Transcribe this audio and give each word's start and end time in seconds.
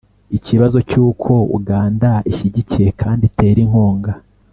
ikibazo 0.37 0.77
cy’uko 0.89 1.31
uganda 1.57 2.09
ishyigikiye 2.31 2.89
kandi 3.01 3.23
itera 3.29 3.59
inkunga 3.65 4.11